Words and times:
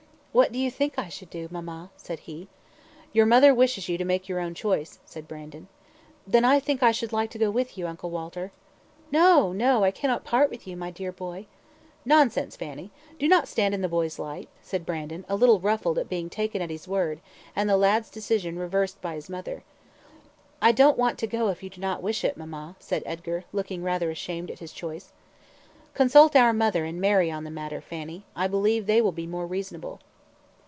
"What 0.33 0.53
do 0.53 0.59
you 0.59 0.71
think 0.71 0.97
I 0.97 1.09
should 1.09 1.29
do, 1.29 1.49
mamma?" 1.51 1.89
said 1.97 2.19
he. 2.19 2.47
"Your 3.11 3.25
mother 3.25 3.53
wishes 3.53 3.89
you 3.89 3.97
to 3.97 4.05
make 4.05 4.29
your 4.29 4.39
own 4.39 4.53
choice," 4.53 4.97
said 5.03 5.27
Brandon. 5.27 5.67
"Then 6.25 6.45
I 6.45 6.57
think 6.61 6.81
I 6.81 6.91
should 6.93 7.11
like 7.11 7.29
to 7.31 7.37
go 7.37 7.51
with 7.51 7.77
you, 7.77 7.85
Uncle 7.85 8.11
Walter." 8.11 8.53
"No, 9.11 9.51
no; 9.51 9.83
I 9.83 9.91
cannot 9.91 10.23
part 10.23 10.49
with 10.49 10.65
you 10.65 10.71
yet, 10.71 10.77
my 10.79 10.89
dear 10.89 11.11
boy." 11.11 11.47
"Nonsense, 12.05 12.55
Fanny; 12.55 12.91
do 13.19 13.27
not 13.27 13.49
stand 13.49 13.73
in 13.73 13.81
the 13.81 13.89
boy's 13.89 14.17
light," 14.17 14.47
said 14.61 14.85
Brandon, 14.85 15.25
a 15.27 15.35
little 15.35 15.59
ruffled 15.59 15.99
at 15.99 16.07
being 16.07 16.29
taken 16.29 16.61
at 16.61 16.69
his 16.69 16.87
word, 16.87 17.19
and 17.53 17.69
the 17.69 17.75
lad's 17.75 18.09
decision 18.09 18.57
reversed 18.57 19.01
by 19.01 19.15
his 19.15 19.29
mother. 19.29 19.63
"I 20.61 20.71
don't 20.71 20.97
want 20.97 21.17
to 21.19 21.27
go 21.27 21.49
if 21.49 21.61
you 21.61 21.69
do 21.69 21.81
not 21.81 22.01
wish 22.01 22.23
it, 22.23 22.37
mamma," 22.37 22.77
said 22.79 23.03
Edgar, 23.05 23.43
looking 23.51 23.83
rather 23.83 24.09
ashamed 24.09 24.49
at 24.49 24.59
his 24.59 24.71
choice. 24.71 25.11
"Consult 25.93 26.37
our 26.37 26.53
mother 26.53 26.85
and 26.85 27.01
Mary 27.01 27.29
on 27.29 27.43
the 27.43 27.51
matter, 27.51 27.81
Fanny; 27.81 28.23
I 28.33 28.47
believe 28.47 28.85
they 28.85 29.01
will 29.01 29.11
be 29.11 29.27
more 29.27 29.45
reasonable." 29.45 29.99